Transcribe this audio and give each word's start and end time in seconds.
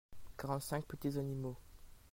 quarante 0.35 0.63
cinq 0.63 0.83
petits 0.87 1.19
animaux. 1.19 1.59